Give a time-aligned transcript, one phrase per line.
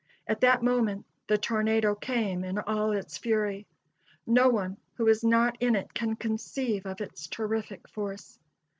[0.25, 3.67] At that moment the tornado came in all its fury.
[4.25, 8.39] No one who was not in it can conceive of its terrific force.